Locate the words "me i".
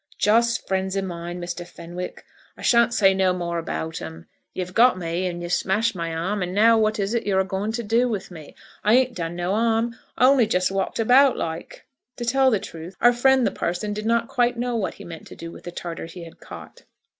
8.31-8.95